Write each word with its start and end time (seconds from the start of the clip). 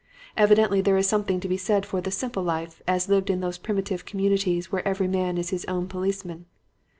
Evidently 0.35 0.81
there 0.81 0.97
is 0.97 1.07
something 1.07 1.39
to 1.39 1.47
be 1.47 1.57
said 1.57 1.85
for 1.85 2.01
the 2.01 2.09
'simple 2.09 2.41
life,' 2.41 2.81
as 2.87 3.07
lived 3.07 3.29
in 3.29 3.39
those 3.39 3.59
primitive 3.59 4.03
communities 4.03 4.71
where 4.71 4.87
every 4.87 5.07
man 5.07 5.37
is 5.37 5.51
his 5.51 5.63
own 5.65 5.87
policeman. 5.87 6.47